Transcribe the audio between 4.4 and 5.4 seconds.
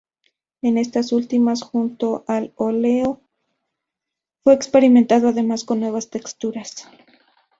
fue experimentando